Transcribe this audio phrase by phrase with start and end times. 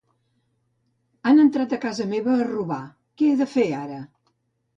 [1.31, 2.79] Han entrat a casa meva a roba,
[3.23, 4.01] què he de fer ara?